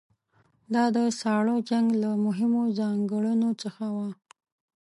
دا 0.73 0.83
د 0.95 0.97
ساړه 1.19 1.55
جنګ 1.69 1.87
له 2.03 2.09
مهمو 2.25 2.63
ځانګړنو 2.79 3.49
څخه 3.63 3.85
وه. 3.95 4.09